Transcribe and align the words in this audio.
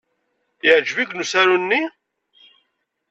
Yeɛjeb-iken 0.65 1.21
usaru-nni? 1.23 1.81